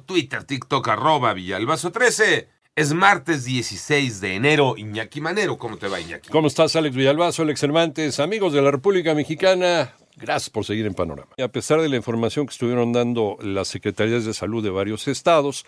[0.00, 2.46] Twitter, TikTok, arroba Villalbazo13.
[2.76, 4.74] Es martes 16 de enero.
[4.76, 6.30] Iñaki Manero, ¿cómo te va, Iñaki?
[6.30, 9.94] ¿Cómo estás, Alex Villalbazo, Alex Cervantes, amigos de la República Mexicana?
[10.16, 11.30] Gracias por seguir en Panorama.
[11.42, 15.64] A pesar de la información que estuvieron dando las secretarías de salud de varios estados,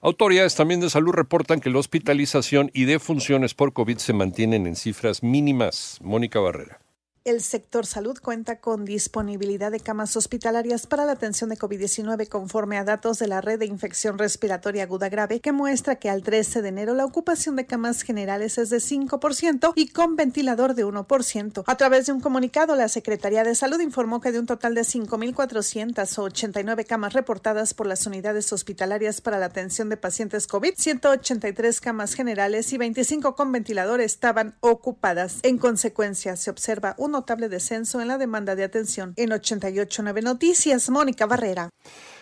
[0.00, 4.76] autoridades también de salud reportan que la hospitalización y defunciones por COVID se mantienen en
[4.76, 5.98] cifras mínimas.
[6.02, 6.81] Mónica Barrera.
[7.24, 12.78] El sector salud cuenta con disponibilidad de camas hospitalarias para la atención de COVID-19 conforme
[12.78, 16.62] a datos de la red de infección respiratoria aguda grave que muestra que al 13
[16.62, 21.62] de enero la ocupación de camas generales es de 5% y con ventilador de 1%.
[21.64, 24.80] A través de un comunicado, la Secretaría de Salud informó que de un total de
[24.80, 32.14] 5.489 camas reportadas por las unidades hospitalarias para la atención de pacientes COVID, 183 camas
[32.14, 35.38] generales y 25 con ventilador estaban ocupadas.
[35.44, 39.14] En consecuencia, se observa un notable descenso en la demanda de atención.
[39.16, 41.70] En 889 Noticias, Mónica Barrera.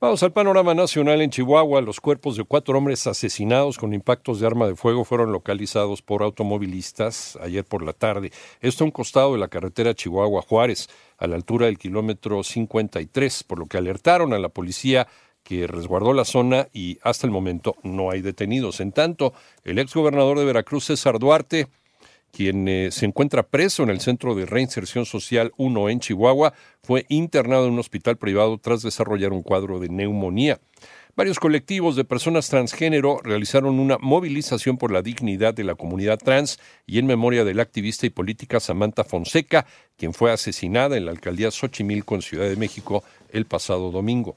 [0.00, 1.80] Vamos al panorama nacional en Chihuahua.
[1.80, 6.24] Los cuerpos de cuatro hombres asesinados con impactos de arma de fuego fueron localizados por
[6.24, 8.32] automovilistas ayer por la tarde.
[8.60, 13.60] Esto a un costado de la carretera Chihuahua-Juárez, a la altura del kilómetro 53, por
[13.60, 15.06] lo que alertaron a la policía
[15.44, 18.80] que resguardó la zona y hasta el momento no hay detenidos.
[18.80, 19.32] En tanto,
[19.64, 21.68] el exgobernador de Veracruz, César Duarte,
[22.32, 27.06] quien eh, se encuentra preso en el Centro de Reinserción Social 1 en Chihuahua, fue
[27.08, 30.58] internado en un hospital privado tras desarrollar un cuadro de neumonía.
[31.14, 36.58] Varios colectivos de personas transgénero realizaron una movilización por la dignidad de la comunidad trans
[36.86, 39.66] y en memoria del activista y política Samantha Fonseca,
[39.98, 44.36] quien fue asesinada en la alcaldía Xochimilco en Ciudad de México el pasado domingo.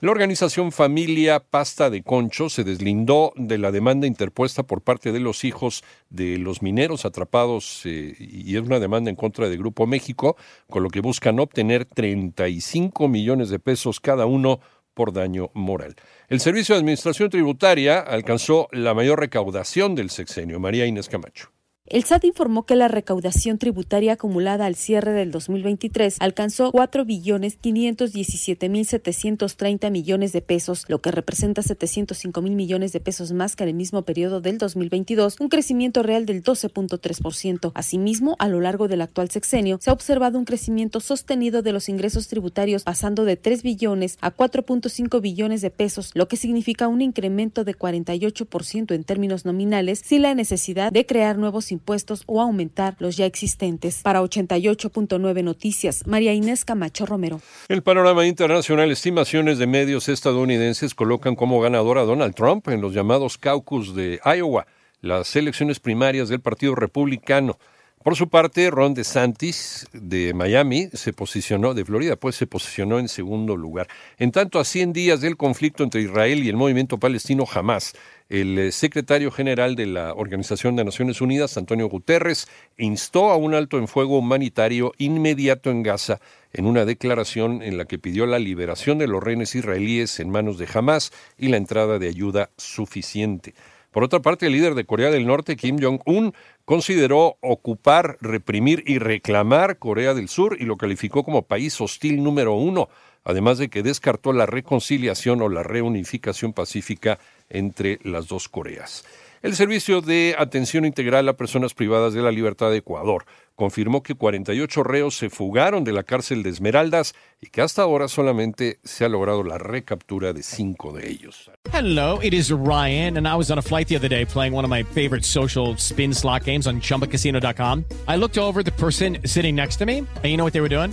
[0.00, 5.18] La organización Familia Pasta de Concho se deslindó de la demanda interpuesta por parte de
[5.18, 9.88] los hijos de los mineros atrapados eh, y es una demanda en contra de Grupo
[9.88, 10.36] México,
[10.70, 14.60] con lo que buscan obtener 35 millones de pesos cada uno
[14.94, 15.96] por daño moral.
[16.28, 20.60] El Servicio de Administración Tributaria alcanzó la mayor recaudación del sexenio.
[20.60, 21.50] María Inés Camacho.
[21.92, 27.58] El SAT informó que la recaudación tributaria acumulada al cierre del 2023 alcanzó 4 billones
[27.60, 33.56] 517 mil 730 millones de pesos, lo que representa 705 mil millones de pesos más
[33.56, 37.72] que en el mismo periodo del 2022, un crecimiento real del 12.3%.
[37.74, 41.90] Asimismo, a lo largo del actual sexenio se ha observado un crecimiento sostenido de los
[41.90, 47.02] ingresos tributarios pasando de 3 billones a 4.5 billones de pesos, lo que significa un
[47.02, 51.81] incremento de 48% en términos nominales sin la necesidad de crear nuevos impuestos
[52.26, 54.02] o aumentar los ya existentes.
[54.02, 57.40] Para 88.9 Noticias, María Inés Camacho Romero.
[57.68, 62.94] El panorama internacional, estimaciones de medios estadounidenses colocan como ganador a Donald Trump en los
[62.94, 64.66] llamados caucus de Iowa,
[65.00, 67.58] las elecciones primarias del Partido Republicano.
[68.02, 73.08] Por su parte, Ron DeSantis de Miami se posicionó, de Florida, pues se posicionó en
[73.08, 73.86] segundo lugar.
[74.18, 77.92] En tanto, a 100 días del conflicto entre Israel y el movimiento palestino Hamas,
[78.28, 83.54] el eh, secretario general de la Organización de Naciones Unidas, Antonio Guterres, instó a un
[83.54, 86.18] alto en fuego humanitario inmediato en Gaza
[86.52, 90.58] en una declaración en la que pidió la liberación de los rehenes israelíes en manos
[90.58, 93.54] de Hamas y la entrada de ayuda suficiente.
[93.92, 96.32] Por otra parte, el líder de Corea del Norte, Kim Jong-un,
[96.64, 102.54] consideró ocupar, reprimir y reclamar Corea del Sur y lo calificó como país hostil número
[102.54, 102.88] uno,
[103.24, 107.18] además de que descartó la reconciliación o la reunificación pacífica
[107.48, 109.04] entre las dos Coreas.
[109.42, 113.24] El Servicio de Atención Integral a Personas Privadas de la Libertad de Ecuador
[113.56, 118.06] confirmó que 48 reos se fugaron de la cárcel de Esmeraldas y que hasta ahora
[118.06, 121.50] solamente se ha logrado la recaptura de cinco de ellos.
[121.72, 124.64] Hello, it is Ryan, and I was on a flight the other day playing one
[124.64, 127.84] of my favorite social spin slot games on chumbacasino.com.
[128.06, 130.68] I looked over the person sitting next to me, and you know what they were
[130.68, 130.92] doing?